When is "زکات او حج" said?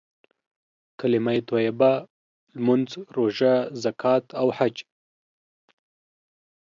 3.83-4.75